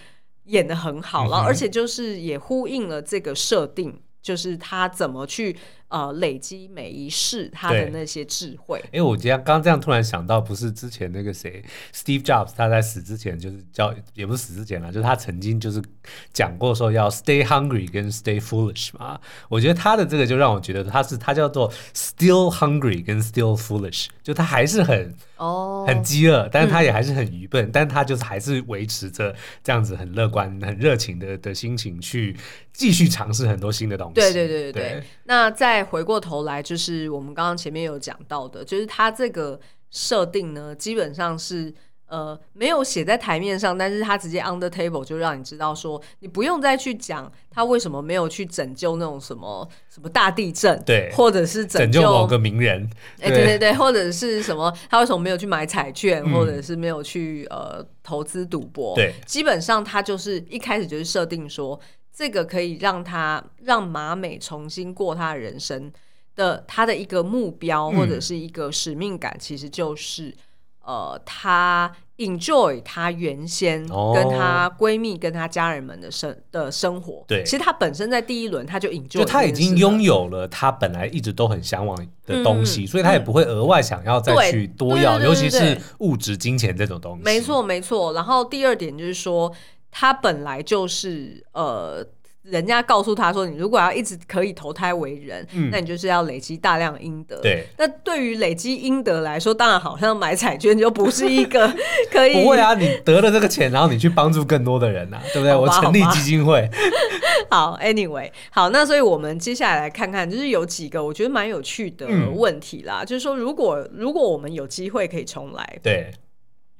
[0.45, 5.55] 演的很好，然后而且就是也呼应了这个设定，就是他怎么去。
[5.91, 8.79] 呃，累积每一世他的那些智慧。
[8.85, 11.61] 哎、欸，我今天刚刚这样突然想到，不是之前那个谁
[11.93, 15.83] ，Steve Jobs，他在死之前就是叫，也不是死之前了，就是他曾经就是
[16.31, 19.19] 讲过说要 stay hungry 跟 stay foolish 嘛。
[19.49, 32.37] 我觉得他的这个就让我觉得他是他叫做 still hungry 跟 still foolish，就他还是很哦很饥饿，但是他也还是很愚笨，嗯、但他就是还是维持着这样子很乐观、很热情的的心情去
[32.81, 34.15] 继续尝试很多新的东西。
[34.15, 34.81] 对对对对对。
[34.93, 35.03] 对。
[35.25, 39.59] 那再回过头来，就是我们刚刚前面有讲到的，就是他这个
[39.91, 41.71] 设定呢，基本上是
[42.07, 52.89] 呃，没有写在台面上，但是他直接 on the table 就让你知道说，你不用再去讲他为什么没有去拯救那种什么什么大地震，对，或者是拯救，拯救某个名人，
[53.21, 61.79] 哎，对对对，或者是什么他为什么没有去买彩券，嗯、或者是没有去呃投资赌博，对，基本上他就是一开始就是设定说，
[62.13, 65.91] 这个可以让他让马美重新过他的人生
[66.35, 70.27] 的他的一个目标或者是一个使命感，其实就是。
[70.27, 70.35] 嗯
[70.83, 77.23] 呃，她 enjoy 她原先跟她闺蜜、跟她家人们的生的生活。
[77.27, 81.95] 对，其实她本身在第一轮她就 enjoy，就她已经拥有了她本来一直都很向往
[82.25, 87.23] 的东西，嗯、所以她也不会额外想要再去多要，尤其是物质金钱这种东西。
[87.23, 88.13] 没错，没错。
[88.13, 89.53] 然后第二点就是说，
[89.91, 92.03] 她本来就是呃。
[92.43, 97.67] 人家告诉他说：“你如果要一直可以投胎为人，嗯、那你就是要累积大量阴德。”对。
[97.77, 101.71] 那对于累积阴德来说，当然好像买彩券就不是一个
[102.11, 102.41] 可以。
[102.41, 105.55] 不会啊，你得了这个钱，然后你去帮助更多的人啊，对不对？
[105.55, 106.67] 我成立基金会。
[107.51, 113.03] 好，Anyway，好，那所以我们接下来来看看，就是有几个我觉得蛮有趣的问题啦。
[113.03, 116.11] 嗯、就是说，如果如果我们有机会可以重来，对。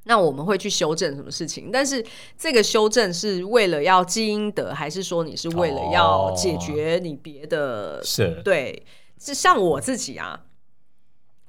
[0.05, 1.69] 那我们会去修正什么事情？
[1.71, 2.03] 但是
[2.35, 7.99] 这个修正是为了要积阴德，还是说你是为了要解决你别的？
[7.99, 8.83] 哦、是对，
[9.19, 10.45] 是像我自己啊，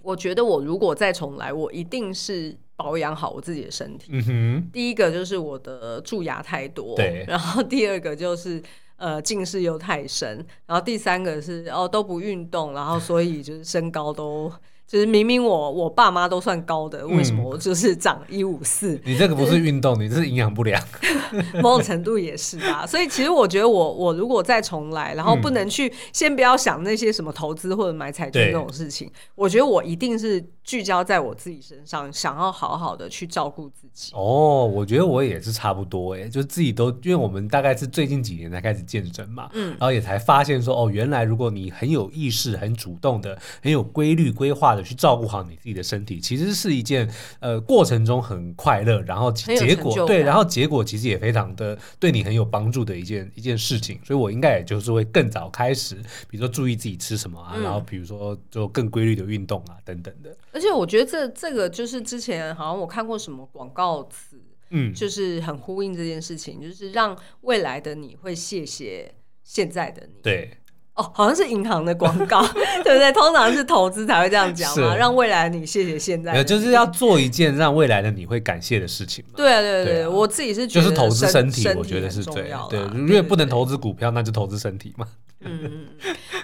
[0.03, 4.11] 我觉得我如果再重来，我一定是保养好我自己的身体。
[4.12, 8.62] 嗯哼，第一个就是我的蛀牙太多，对，然后第二个就是
[8.97, 14.53] 呃近视又太深，然后第三个是哦都不运动，然后所以就是身高都。
[14.87, 19.01] 就是明明我我爸妈都算高的，为什么我就是长一五四？
[19.07, 20.83] 你这个不是运动，你这是营养不良。
[21.62, 34.12] 某种程度也是啊，所以其实我觉得我我如果再重来，然后不能去先不要想那些什么投资或者买彩券那种事情，我觉得我一定是聚焦在我自己身上，想要好好的去照顾自己。
[34.14, 44.82] 哦，我觉得我也是差不多哎，就自己都因为我们大概是最近几年才开始健身嘛，嗯，然后也才发现说哦，原来如果你很有意识、很主动的、很有规律规划的。
[44.83, 47.09] 去照顾好你自己的身体，其实是一件
[47.40, 54.01] 呃过程中很快乐，然后结果对，然后结果其实也非常的对你很有帮助的一件一件事情。
[54.05, 55.95] 所以我应该也就是会更早开始，
[56.29, 60.37] 比如说注意自己吃什么啊，嗯、然后比如说就更规律的运动啊等等的。
[60.53, 64.40] 而且我觉得这这个就是之前好像我看过什么广告词，
[64.71, 69.14] 嗯，就是很呼应这件事情，就是让未来的你会谢谢
[69.45, 70.21] 现在的你。
[70.23, 70.59] 对。
[70.94, 72.46] 哦，好像是银行的广告，
[72.85, 73.11] 对不对？
[73.12, 79.33] 通常是投资才会这样讲嘛，是让未来的你谢谢现在就是要做一件让未来的你会感谢的事情嘛。
[79.35, 82.87] 对啊，对对我自己是觉得就是投资身体，我觉得是最要的。
[82.90, 85.09] 对，因为不能投资股票，那就投资身体嘛。
[85.40, 85.88] 嗯，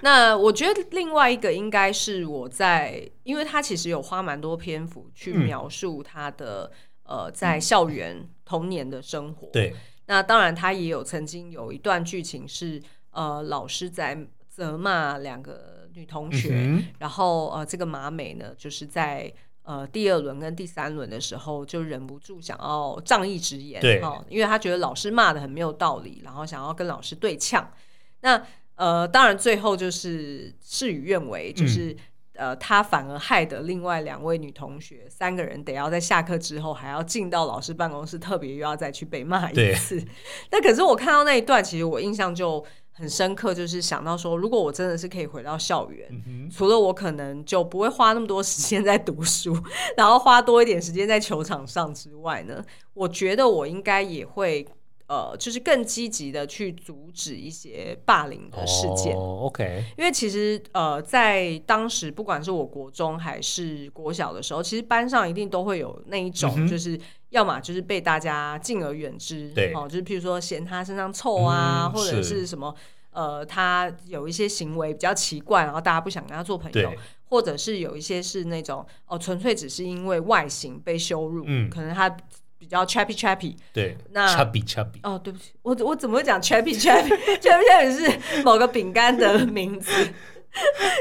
[0.00, 6.70] 那我觉得另外一个应该是我在，因为他其实有花蛮多篇幅去描述他的、
[7.04, 9.48] 嗯、呃在校园童年的生活。
[9.52, 9.74] 对，
[10.06, 14.18] 那当然他也有曾经有一段剧情是呃老师在。
[14.58, 27.72] 责骂两个女同学，嗯、然后呃，这个马美呢，就是在呃第二轮跟第三轮的时候，就忍不住想要仗义直言，对、哦，因为他觉得老师骂得很没有道理，然后想要跟老师对呛。
[28.20, 28.44] 那
[28.74, 31.96] 呃，当然最后就是事与愿违，就是、嗯、
[32.38, 40.02] 呃，他反而害得另外两位女同学三个人得要在下课之后还要进到老师办公室，特别又要再去被骂一次。
[40.50, 42.64] 那可是我看到那一段，其实我印象就。
[43.00, 49.56] 很深刻，就是想到说，如果我真的是可以回到校园，嗯、除了我可能就不会花那么多时间在读书，
[49.96, 52.60] 然后花多一点时间在球场上之外呢，
[52.94, 54.66] 我觉得我应该也会
[55.08, 59.16] 呃，就是更积极的去阻止一些霸凌的事件。
[59.16, 66.96] 哦、OK，因为其实呃，在当时不管是我国中还是国小的时候，其实班上一定都会有那一种就是。
[67.30, 76.90] 要么就是被大家敬而远之，对，哦，就是譬如说嫌他身上臭啊，嗯、或者是什么，是呃，他有一些行为比较奇怪，然后大家不想跟他做朋友，
[77.28, 82.24] 或者是有一些是那种哦，纯粹只是因为外形被羞辱，嗯，可能他比
[82.68, 89.90] 较 chappy chappy 对，那 chappy chappy 哦，对不起，我我怎么会讲 chappy chappy？chappy chappy 是某个饼干的名字，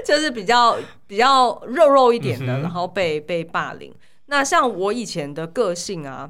[0.05, 3.93] 就是比较比较肉肉一点的，嗯、然后被被霸凌。
[4.27, 6.29] 那像我以前的个性啊，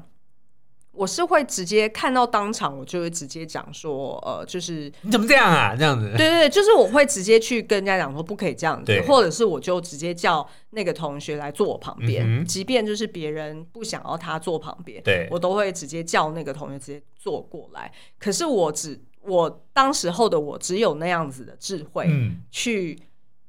[0.98, 5.76] 我是会直接看到当场，我就会直接讲说，呃，就是你怎么这样啊？
[5.78, 17.92] 这样子，对对对，就是我会直接去跟人家讲说不可以这样子，或者是我就直接叫那个同学来坐我旁边，嗯、即便就是别人不想要他坐旁边，对我都会直接叫那个同学直接坐过来。
[18.18, 22.98] 可是我只我当时候的我只有那样子的智慧，嗯，去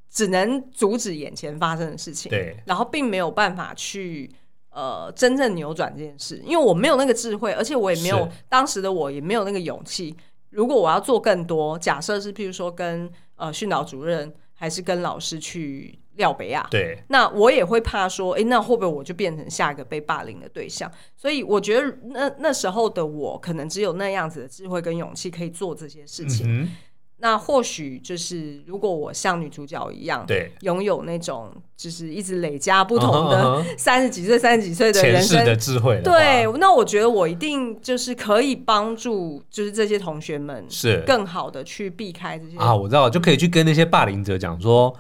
[0.08, 4.30] 只能阻止眼前发生的事情，对，然后并没有办法去。
[4.70, 10.16] 呃真正扭转这件事，因为我没有那个智慧，而且我也没有当时的我也没有那个勇气。
[10.50, 20.92] 如果我要做更多，假设是譬如说跟呃训导主任还是跟老师去廖北亚，对，那我也会怕说，哎，那会不会我就变成下一个被霸凌的对象？
[21.16, 26.46] 所以我觉得那那时候的我，可能只有那样子的智慧跟勇气，可以做这些事情。
[26.48, 26.70] 嗯
[27.22, 44.96] 那或许就是，如果我像女主角一样，对，拥有那种就是一直累加不同的 三十几岁、三十几岁的人生的智慧，对，那我觉得我一定就是可以帮助，就是这些同学们是更好的去避开这些啊，我知道，就可以去跟那些霸凌者讲说，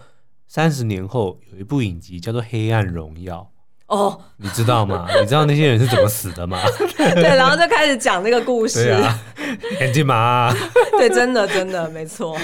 [0.47, 3.49] 三十年后有一部影集叫做《黑暗荣耀》。
[3.89, 5.07] 哦，oh, 你知道吗？
[5.19, 6.59] 你知道那些人是怎么死的吗？
[6.95, 8.89] 对，然后就开始讲那个故事。
[8.89, 9.19] 啊
[9.79, 10.53] 眼睛麻。
[10.97, 12.37] 对，真的，真的，没错。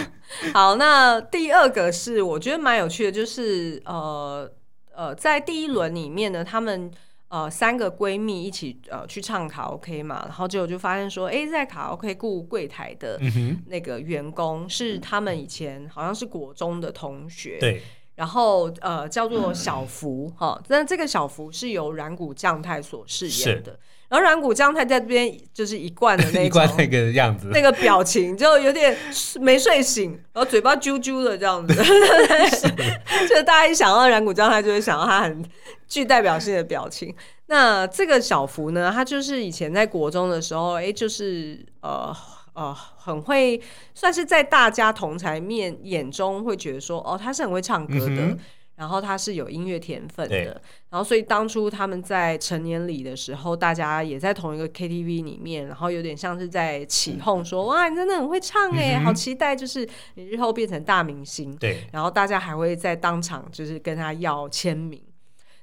[0.53, 4.49] 好，那第二个是我觉得蛮有趣的，就是呃
[4.95, 6.89] 呃，在第一轮里面呢，他们
[7.27, 13.19] 呃三个闺蜜一起呃去唱卡拉 OK 嘛，然后结果就发现说，哎，在卡拉 OK 顾柜台的
[13.67, 17.57] 那个员工是他们以前好像是国中的同学。
[17.59, 17.83] 对。
[18.15, 23.77] 然后呃叫做小福哈，但、嗯、这个小福是由染骨将太所饰演的。
[24.07, 28.95] 然后染骨将太在这边就是一贯的 那一贯那个样子，那个表情就有点
[29.41, 32.69] 没睡醒，然后嘴巴啾啾的这样子，对 是
[33.27, 35.43] 就大家一想到染骨将太，就会想到他很
[35.87, 37.13] 具代表性的表情。
[37.47, 42.15] 那这个小福呢，他就是以前在国中的时候，哎，就是呃。
[42.55, 43.61] 呃，很会
[43.93, 48.39] 算是在大家同才面眼中会觉得说，哦，他是很会唱歌的，嗯、
[48.77, 65.03] 然后他是有音乐天分的，然后所以当初他们在成年礼的时候，大家也在同一个 KTV 里面，然后有点像是在起哄说，嗯、哇，你真的很会唱哎，嗯、好期待就是你日后变成大明星，对，然后大家还会在当场就是跟他要签名，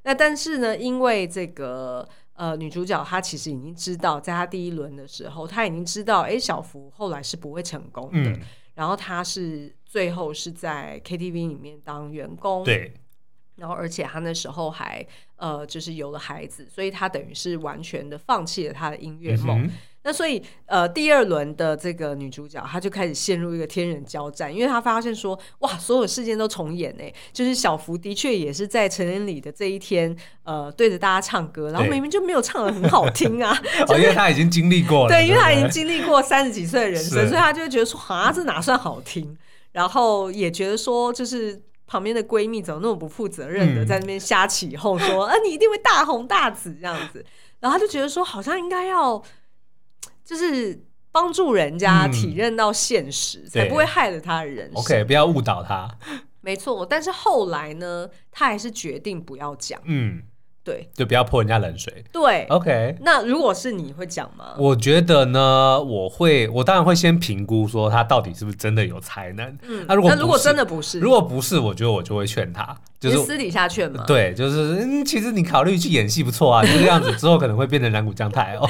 [0.02, 2.06] 那但是呢，因为这个。
[2.34, 8.30] 呃，女主角她其实已经知道，在她第一轮的时候，她已经知道，哎，小福后来是不会成功的。
[8.30, 8.40] 嗯、
[8.74, 12.94] 然后她是最后是在 KTV 里面当员工，对。
[13.56, 15.06] 然后而且她那时候还
[15.36, 19.64] 呃，就是有了孩子，所以她等于是完全的放弃了她的音乐梦。
[19.64, 19.70] 嗯
[20.04, 39.38] 那所以，呃，第二轮的这个女主角，她就开始陷入一个天人交战，因为她发现说，哇，所有事件都重演哎，就是小福的确也是在成人礼的这一天，呃，对着大家唱歌，然后明明就没有唱的很好听啊， 哦因为他已经经历过了，对，因为他已经经历过三十几岁的人生，所以他就会觉得说，啊，这哪算好听？
[39.70, 47.24] 然后也觉得说，就是旁边的闺蜜怎么那么不负责任的在那边瞎起哄说，嗯、啊，你一定会大红大紫这样子，
[47.60, 49.22] 然后她就觉得说，好像应该要。
[50.24, 54.80] 就是帮助人家体认到现实，嗯、才不会害了他的人生。
[54.80, 55.88] OK，不要误导他。
[56.40, 59.80] 没错，但是后来呢，他还是决定不要讲。
[59.84, 60.22] 嗯。
[60.64, 62.04] 对，就不要泼人家冷水。
[62.12, 62.96] 对，OK。
[63.00, 64.54] 那如果是你会讲吗？
[64.56, 69.44] 我觉得呢，我会，我当然会先评估说他到底是不是真的有才能。
[69.62, 74.04] 嗯，那如果那如果真的不是，如果不是，我觉得我就会劝他，就是私底下劝嘛。
[74.06, 78.68] 对，就是嗯，其实你考虑去演戏不错啊，就这个样子之后可能会变成染谷将太哦。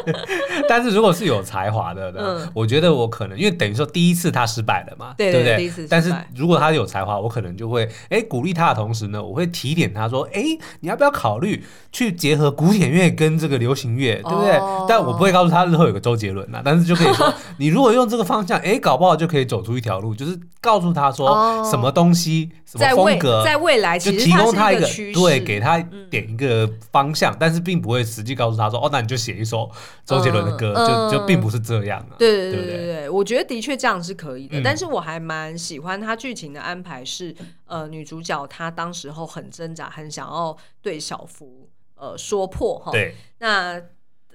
[0.68, 5.56] 但是如果是有才华的呢，我觉得我可能因为等于说第一次他失败了嘛，对不对？
[5.56, 5.86] 第一次。
[5.88, 10.42] 但是如果他有才华，我可能就会哎鼓励他的同时呢，我会提点他说，哎，
[10.80, 11.21] 你要不要考。
[11.22, 11.62] 考虑
[11.92, 14.86] 去结合古典乐跟这个流行乐，对不对？Oh.
[14.88, 22.82] 但我不会告诉他日后有个周杰伦呐，但是就可以说， 你如果用这个方向，哎，搞不好就可以走出一条路，就是告诉他说什么东西、oh.
[22.82, 25.78] 什么风格，在未来就提供他一个对，给他
[26.10, 29.70] 点一个方向，嗯、但是并不会实际告诉他说，哦，那你就写一首
[30.04, 32.18] 周杰伦的歌，嗯、就就并不是这样啊。
[32.18, 37.32] 对对对对对，我觉得的确这样是可以的，嗯、但是我还蛮喜欢他剧情的安排是，
[37.72, 41.68] 呃，女主角她当时候很挣扎，很想要对小福。
[41.94, 43.80] 呃，说破哈，对，那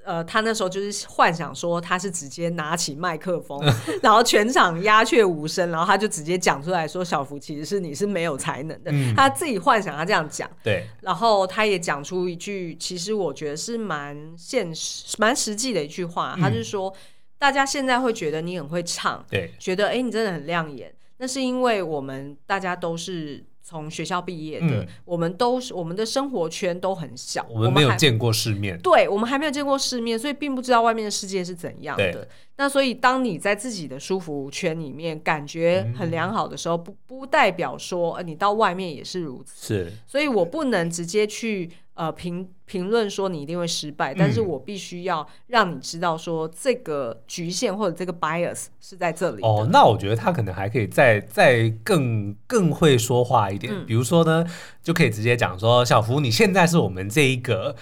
[0.06, 3.62] 呃，她那时候就是幻想说她是直接拿起麦克风，
[4.02, 8.92] 然后全场鸦雀无声，然后她就直接讲出来说：“小福其实是你是没有才能的。
[8.94, 16.94] 嗯”他自己幻想她这样讲，对，然后她也讲出一句，其实我觉得是蛮现实、蛮实际的一句话，嗯、他就说
[17.38, 28.80] ：“大家现在会觉得你很会唱，对，觉得哎、欸，你真的很亮眼，那是因为我们大家都是。”从学校毕业的，嗯、我们都是我们的生活圈都很小，我们没有见过世面。
[28.80, 32.14] 对，我们还没有见过世面，所以并不知道外面的世界是怎样的。
[32.14, 32.28] 对
[32.60, 39.68] 那所以，当你在自己的舒服圈里面感觉很良好的时候，嗯、不不代表说，呃，你到外面也是如此。
[39.68, 49.44] 是，所以我不能直接去呃评评论说你一定会失败，但是我必须要让你知道说这个局限或者这个 bias 是在这里。
[49.44, 54.44] 哦，那我觉得他可能还可以再再更更会说话一点，嗯、比如说呢，
[54.82, 57.76] 就可以直接讲说，小福，你现在是我们这一个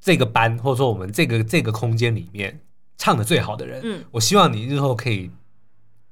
[0.00, 2.60] 这个班，或者说我们这个这个空间里面
[3.02, 3.80] 唱的最好的人。
[3.82, 5.28] 嗯，我希望你日后可以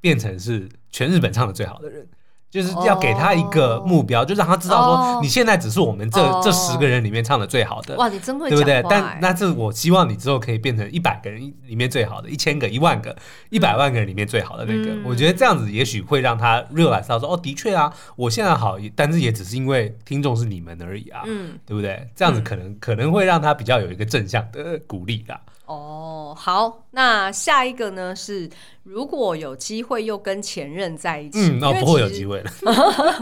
[0.00, 2.08] 变成是全日本唱的最好的人。
[2.50, 7.94] 就是要给他一个目标，oh, 就让他知道说，你现在只是我们这、oh, 这十个人里面唱的最好的。
[7.94, 8.84] 哇，你真会讲，对不对？
[8.90, 13.16] 但那这我希望你之后可以变成一百个人里面最好的，一千个、一万个、
[13.50, 14.90] 一百万个人里面最好的那个。
[14.90, 22.08] 嗯、我觉得这样子也许会让他 realize 到说，哦，的确啊，我现在好，但是也只是因为听众是你们而已啊，嗯，对不对？
[22.16, 25.40] 这样子可能、嗯、可能会让他比较有一个正向的鼓励啦。
[25.70, 28.50] 哦，好，那下一个呢是，
[28.82, 32.50] 如果有机会又跟前任在一起，嗯，那不会有机会了，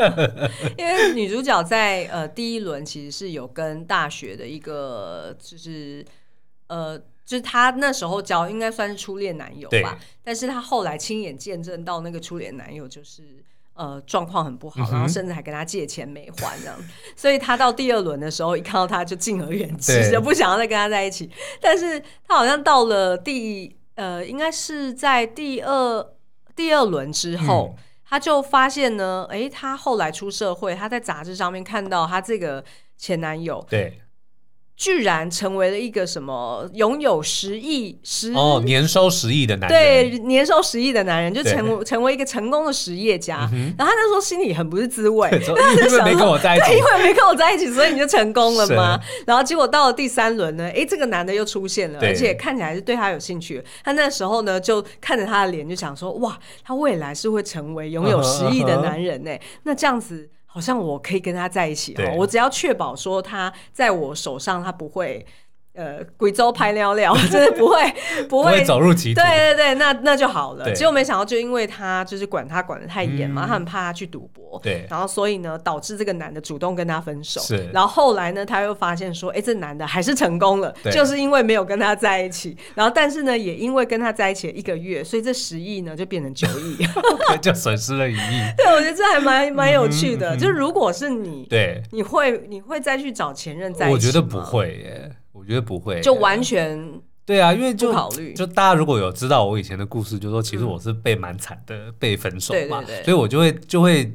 [0.79, 6.03] 因为女主角在呃第一轮其实是有跟大学的一个，就是
[6.69, 13.45] 呃，就是她那时候交应该算是初恋男友吧，但是她后来亲眼见证到那个初恋男友就是。
[13.79, 21.31] 呃，状况很不好，然后甚至还跟他借钱没还这样，嗯、所以他到第二轮的时候，一看到他就敬而远之，就不想要再跟他在一起。
[21.61, 26.05] 但是他好像到了第呃，应该是在第二
[26.57, 32.65] 第二轮之后，嗯、他就发现呢，哎、欸，他后来出社会，他在杂志上面看到他这个
[32.97, 34.01] 前男友，对。
[34.79, 48.97] 居然成为了一个什么拥有十亿十哦年收十亿的男人，对年收十亿的男人就成对成为一个成功的实业家，嗯、然后他那时候心里很不是滋味，因为没跟我在一起， 因为没跟我在一起，所以你就成功了吗？
[49.27, 53.61] 然后结果到了第三轮呢，哎，这个男的又出现了，而且看起来是对他有兴趣。
[53.83, 59.37] 他那时候呢，就看着他的脸，就想说，哇，他未来是会成为拥有十亿的男人呢。
[59.65, 60.31] 那这样子。
[60.51, 65.25] 好像我可以跟他在一起哈，我只要确保说他在我手上，他不会。
[65.79, 67.77] 呃，贵州拍尿尿， 真的不会
[68.29, 69.21] 不会，走入歧途。
[69.21, 70.73] 对对对，那那就好了。
[70.73, 74.61] 结果没想到，就因为他就是管他管的太严嘛，嗯、他很怕他去赌博。
[74.61, 74.85] 对。
[74.91, 77.41] 然后所以呢，导致这个男的主动跟他分手。
[77.41, 77.69] 是。
[77.73, 82.57] 然后后来呢，他又发现说，哎、欸，这男的还是成功了，就是因为没有跟他在一起。
[82.75, 86.77] 然后，但是呢，也因为跟他在一起了一个月，所以这十亿呢就变成九亿，
[87.41, 88.41] 就损失了一亿。
[88.57, 90.35] 对，我觉得这还蛮蛮有趣的。
[90.35, 93.93] 嗯嗯、就是如果是你，对，你会你会再去找前任在一起？
[93.95, 95.13] 我觉得不会耶。
[95.49, 104.15] 我觉得不会，就完全对啊，因为就考虑，就大家如果有知道我以前的故事，就说其实我是被蛮惨的，嗯、被分手嘛，对对对，所以我就会就会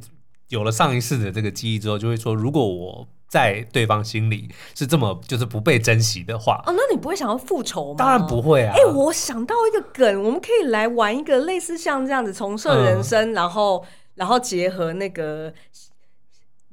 [0.50, 7.96] 有了上一世的这个记忆之后，就会说，如果我在对方心里是这么就是不被珍惜的话，哦，那你不会想要复仇吗？
[7.98, 8.74] 当然不会啊！
[8.76, 15.52] 哎、欸，我想到一个梗，我们可以来玩一个类似像这样子重设人生，嗯、然后然后结合那个。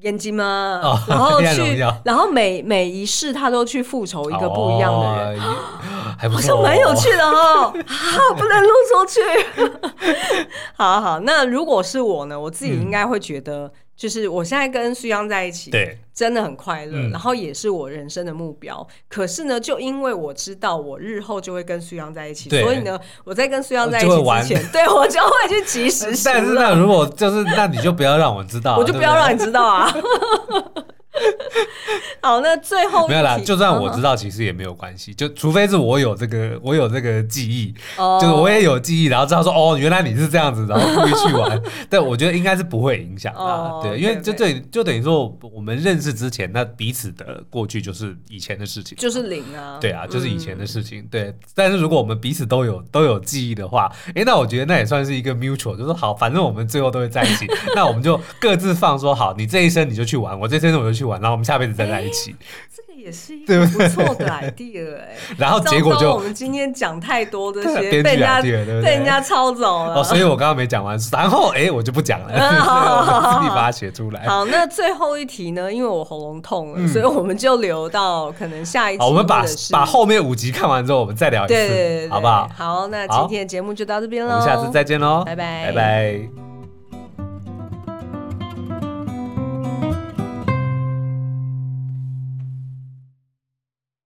[0.01, 0.80] 眼睛吗？
[0.82, 5.40] 哦、 然后去，然后每每一世他都去复仇一个不一样的人，
[6.30, 7.72] 好像蛮有趣的哦。
[7.74, 9.20] 啊，不能录出去。
[10.76, 12.38] 好好，那如果是我呢？
[12.38, 13.70] 我自己应该会觉得。
[14.01, 18.86] 嗯就是我现在跟苏央在一起，对，真的很快乐，嗯、然后也是我人生的目标。
[19.11, 26.07] 可是呢，就因为我知道我日后就会跟苏央在一起，所以呢，我在跟苏央在一起之前， 对我就会去及时。
[26.24, 29.92] 但是那如果就是，那你就不要让我知道，我就不要让你知道啊。
[32.22, 33.38] 好，那最后没有啦。
[33.38, 35.12] 就算我知道，其实也没有关系。
[35.14, 37.74] 就除非是我有这个， 我有这个记忆，
[38.20, 41.61] 就是我也有记忆，然后知道说哦，原来你是这样子，然后故意去玩。
[41.88, 49.78] 但我觉得应该是不会影响的，对，因为就对，就等于说我们认识之前，那彼此的过去就是以前的事情，就是零啊。
[49.80, 51.07] 对啊，就是以前的事情。
[51.11, 61.20] 对，但是如果我们彼此都有都有记忆的话，哎，那我觉得那也算是一个 mutual，就是好，反正我们最后都会在一起，那我们就各自放说好，你这一生你就去玩，我这一生我就去玩。
[61.20, 62.36] 然后我们下辈子再在一起，
[62.74, 65.16] 这个也是一个不错的 idea 哎。
[65.38, 69.95] 然后结果就我们今天讲太多这些，被人家被人家抄走了。
[69.97, 74.26] 哦，所以我刚刚没讲完，然后哎，我就不讲了， 我自己把它写出来。
[74.26, 75.72] 好，那最后一题呢？
[75.72, 79.05] 因为我喉咙痛了，所以我们就留到可能下一集。
[79.05, 82.49] 我们把把后面五集看完之后，我们再聊一次，好不好？
[82.55, 86.49] 好，那今天的节目就到这边了，我们下次再见喽，拜拜，拜拜。